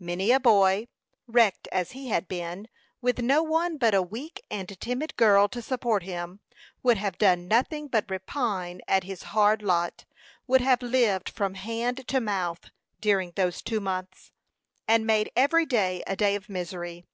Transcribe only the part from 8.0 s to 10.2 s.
repine at his hard lot;